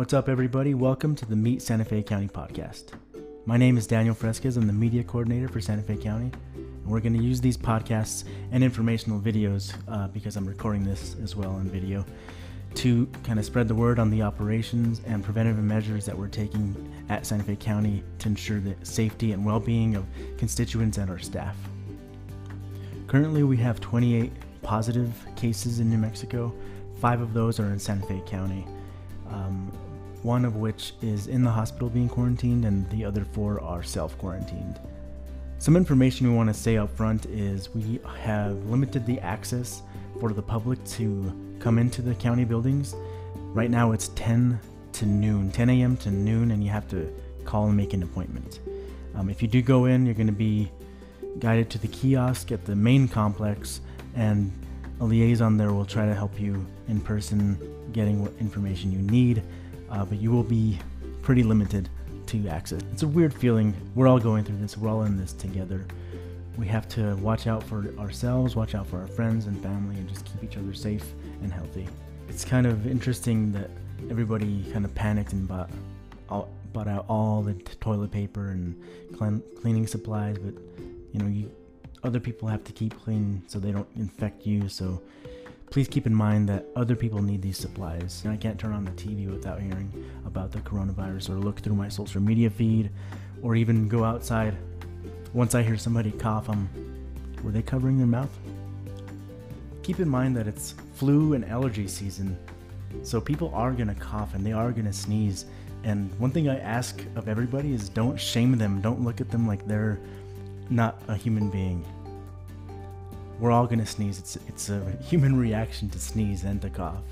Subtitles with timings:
[0.00, 0.72] What's up, everybody?
[0.72, 2.94] Welcome to the Meet Santa Fe County podcast.
[3.44, 4.56] My name is Daniel Fresquez.
[4.56, 6.32] I'm the media coordinator for Santa Fe County.
[6.54, 11.16] And we're going to use these podcasts and informational videos uh, because I'm recording this
[11.22, 12.06] as well in video
[12.76, 16.74] to kind of spread the word on the operations and preventative measures that we're taking
[17.10, 20.06] at Santa Fe County to ensure the safety and well being of
[20.38, 21.58] constituents and our staff.
[23.06, 26.54] Currently, we have 28 positive cases in New Mexico.
[27.02, 28.66] Five of those are in Santa Fe County,
[29.28, 29.70] um,
[30.22, 34.16] one of which is in the hospital being quarantined, and the other four are self
[34.18, 34.78] quarantined.
[35.58, 39.82] Some information we want to say up front is we have limited the access
[40.18, 42.94] for the public to come into the county buildings.
[43.52, 44.58] Right now it's 10
[44.92, 45.96] to noon, 10 a.m.
[45.98, 47.12] to noon, and you have to
[47.44, 48.60] call and make an appointment.
[49.14, 50.70] Um, if you do go in, you're going to be
[51.38, 53.80] guided to the kiosk at the main complex,
[54.14, 54.52] and
[55.00, 57.58] a liaison there will try to help you in person
[57.92, 59.42] getting what information you need,
[59.90, 60.78] uh, but you will be
[61.22, 61.88] pretty limited
[62.26, 62.80] to access.
[62.92, 63.74] It's a weird feeling.
[63.94, 65.86] We're all going through this, we're all in this together.
[66.56, 70.08] We have to watch out for ourselves, watch out for our friends and family, and
[70.08, 71.04] just keep each other safe
[71.42, 71.88] and healthy.
[72.28, 73.70] It's kind of interesting that
[74.10, 75.70] everybody kind of panicked and bought
[76.28, 78.80] all, bought out all the t- toilet paper and
[79.16, 80.54] clean, cleaning supplies, but
[81.12, 81.50] you know, you
[82.02, 84.68] other people have to keep clean so they don't infect you.
[84.68, 85.02] So
[85.70, 88.24] please keep in mind that other people need these supplies.
[88.26, 89.92] I can't turn on the TV without hearing
[90.26, 92.90] about the coronavirus or look through my social media feed
[93.40, 94.56] or even go outside.
[95.32, 96.68] Once I hear somebody cough, I'm
[97.44, 98.36] were they covering their mouth?
[99.82, 102.36] Keep in mind that it's flu and allergy season.
[103.02, 105.46] So people are to cough and they are to sneeze.
[105.84, 108.80] And one thing I ask of everybody is don't shame them.
[108.80, 109.98] Don't look at them like they're
[110.68, 111.86] not a human being.
[113.40, 114.18] We're all gonna sneeze.
[114.18, 117.04] It's it's a human reaction to sneeze and to cough.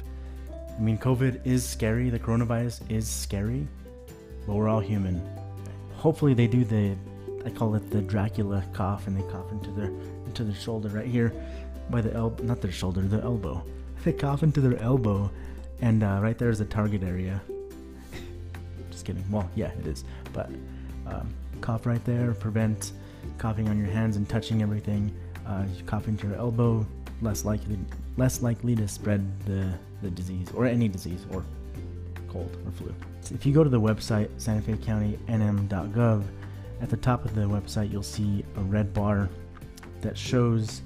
[0.53, 2.11] I mean, COVID is scary.
[2.11, 3.67] The coronavirus is scary,
[4.47, 5.27] but we're all human.
[5.97, 6.95] Hopefully, they do the
[7.47, 9.91] I call it the Dracula cough, and they cough into their
[10.27, 11.33] into their shoulder right here,
[11.89, 13.65] by the elbow, not their shoulder, the elbow.
[14.05, 15.29] They cough into their elbow,
[15.81, 17.43] and uh, right there is the target area.
[18.93, 19.25] Just kidding.
[19.29, 20.49] Well, yeah, it is, but
[21.05, 22.93] um, cough right there, prevent
[23.39, 25.13] coughing on your hands and touching everything.
[25.49, 26.87] Uh, you cough into your elbow,
[27.23, 27.79] less likely
[28.19, 29.73] less likely to spread the,
[30.03, 31.45] the disease or any disease or
[32.29, 32.95] cold or flu.
[33.23, 36.25] So if you go to the website Santa Fe County NM.gov,
[36.81, 39.29] at the top of the website you'll see a red bar
[40.01, 40.83] that shows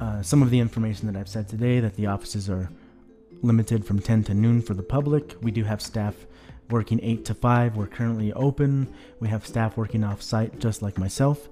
[0.00, 1.80] uh, some of the information that I've said today.
[1.80, 2.68] That the offices are
[3.42, 5.34] limited from 10 to noon for the public.
[5.42, 6.14] We do have staff
[6.70, 7.76] working 8 to 5.
[7.76, 8.92] We're currently open.
[9.20, 11.48] We have staff working off site, just like myself.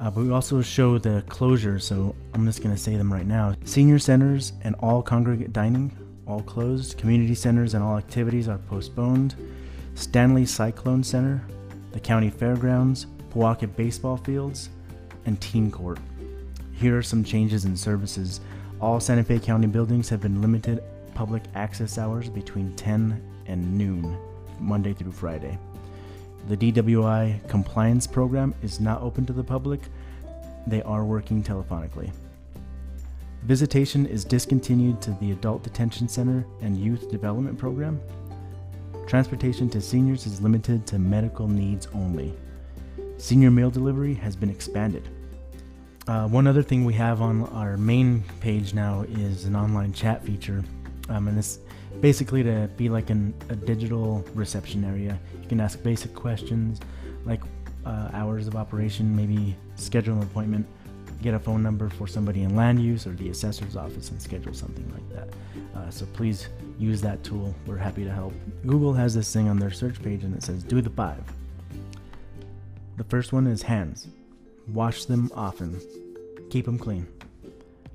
[0.00, 3.26] Uh, but we also show the closure, so I'm just going to say them right
[3.26, 3.54] now.
[3.64, 6.98] Senior centers and all congregate dining, all closed.
[6.98, 9.34] Community centers and all activities are postponed.
[9.94, 11.42] Stanley Cyclone Center,
[11.92, 14.70] the county fairgrounds, Pojoaque baseball fields,
[15.26, 15.98] and teen court.
[16.72, 18.40] Here are some changes in services.
[18.80, 20.82] All Santa Fe County buildings have been limited
[21.14, 24.18] public access hours between 10 and noon.
[24.60, 25.58] Monday through Friday.
[26.48, 29.80] The DWI compliance program is not open to the public.
[30.66, 32.10] They are working telephonically.
[33.44, 38.00] Visitation is discontinued to the Adult Detention Center and Youth Development Program.
[39.06, 42.34] Transportation to seniors is limited to medical needs only.
[43.18, 45.08] Senior mail delivery has been expanded.
[46.06, 50.22] Uh, one other thing we have on our main page now is an online chat
[50.22, 50.62] feature,
[51.08, 51.58] um, and this
[52.00, 55.18] basically to be like an, a digital reception area.
[55.42, 56.80] You can ask basic questions
[57.24, 57.42] like
[57.84, 60.66] uh, hours of operation, maybe schedule an appointment,
[61.22, 64.52] get a phone number for somebody in land use or the assessor's office and schedule
[64.54, 65.34] something like that.
[65.78, 67.54] Uh, so please use that tool.
[67.66, 68.34] We're happy to help.
[68.66, 71.22] Google has this thing on their search page and it says do the five.
[72.96, 74.08] The first one is hands.
[74.68, 75.80] Wash them often.
[76.50, 77.06] Keep them clean.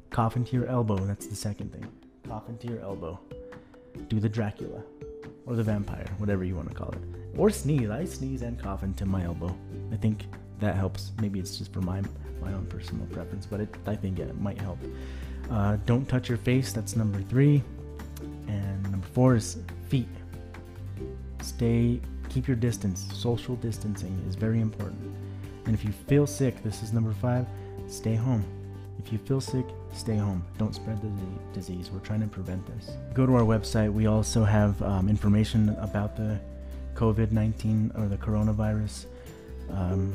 [0.09, 0.97] Cough into your elbow.
[0.97, 1.87] That's the second thing.
[2.27, 3.19] Cough into your elbow
[4.07, 4.83] do the Dracula
[5.45, 7.01] or the vampire, whatever you want to call it,
[7.37, 7.89] or sneeze.
[7.89, 9.55] I sneeze and cough into my elbow.
[9.91, 10.25] I think
[10.59, 11.11] that helps.
[11.21, 12.01] Maybe it's just for my
[12.41, 14.79] my own personal preference, but it, I think it might help.
[15.51, 16.71] Uh, don't touch your face.
[16.71, 17.61] That's number three,
[18.47, 19.57] and number four is
[19.89, 20.07] feet.
[21.41, 21.99] Stay,
[22.29, 23.07] keep your distance.
[23.13, 25.13] Social distancing is very important.
[25.65, 27.45] And if you feel sick, this is number five.
[27.87, 28.45] Stay home.
[28.99, 30.43] If you feel sick, stay home.
[30.57, 31.09] Don't spread the
[31.53, 31.89] disease.
[31.91, 32.91] We're trying to prevent this.
[33.13, 33.91] Go to our website.
[33.91, 36.39] We also have um, information about the
[36.95, 39.05] COVID 19 or the coronavirus.
[39.71, 40.13] Um,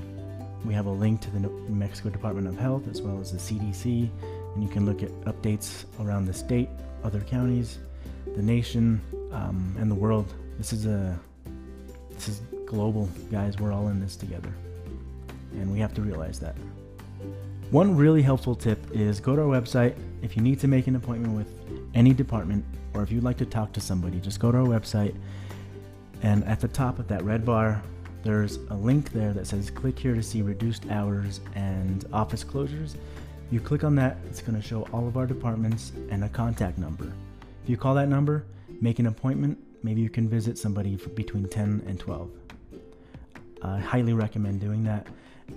[0.64, 3.38] we have a link to the New Mexico Department of Health as well as the
[3.38, 4.08] CDC,
[4.54, 6.68] and you can look at updates around the state,
[7.02, 7.78] other counties,
[8.36, 9.00] the nation,
[9.32, 11.18] um, and the world This is a
[12.10, 13.58] this is global, guys.
[13.58, 14.52] We're all in this together.
[15.52, 16.56] And we have to realize that.
[17.70, 20.96] One really helpful tip is go to our website if you need to make an
[20.96, 21.48] appointment with
[21.94, 22.64] any department
[22.94, 25.14] or if you'd like to talk to somebody, just go to our website
[26.22, 27.82] and at the top of that red bar
[28.22, 32.96] there's a link there that says click here to see reduced hours and office closures.
[33.50, 36.78] You click on that, it's going to show all of our departments and a contact
[36.78, 37.12] number.
[37.62, 38.46] If you call that number,
[38.80, 42.30] make an appointment, maybe you can visit somebody between 10 and 12.
[43.64, 45.06] I highly recommend doing that.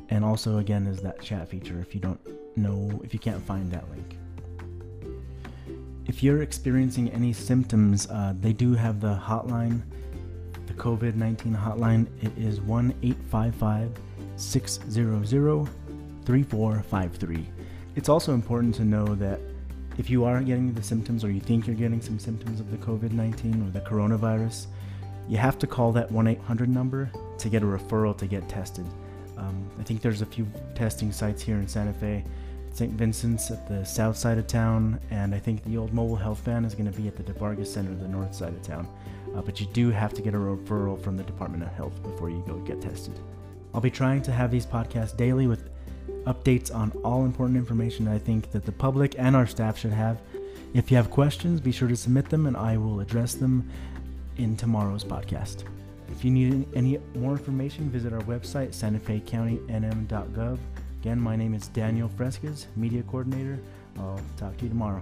[0.09, 2.19] And also, again, is that chat feature if you don't
[2.57, 4.17] know, if you can't find that link.
[6.05, 9.81] If you're experiencing any symptoms, uh, they do have the hotline
[10.67, 12.07] the COVID 19 hotline.
[12.21, 13.91] It is 1 855
[14.35, 15.69] 600
[16.25, 17.47] 3453.
[17.95, 19.39] It's also important to know that
[19.97, 22.77] if you are getting the symptoms or you think you're getting some symptoms of the
[22.77, 24.67] COVID 19 or the coronavirus,
[25.27, 28.85] you have to call that 1 800 number to get a referral to get tested.
[29.37, 32.23] Um, I think there's a few testing sites here in Santa Fe.
[32.71, 32.93] St.
[32.93, 36.63] Vincent's at the south side of town, and I think the old mobile health van
[36.63, 38.87] is going to be at the DeBargus Center, the north side of town.
[39.35, 42.29] Uh, but you do have to get a referral from the Department of Health before
[42.29, 43.19] you go get tested.
[43.73, 45.69] I'll be trying to have these podcasts daily with
[46.25, 50.21] updates on all important information I think that the public and our staff should have.
[50.73, 53.69] If you have questions, be sure to submit them and I will address them
[54.37, 55.63] in tomorrow's podcast.
[56.09, 60.57] If you need any more information, visit our website, santafecounty.nm.gov.
[61.01, 63.59] Again, my name is Daniel Fresquez, Media Coordinator.
[63.99, 65.01] I'll talk to you tomorrow.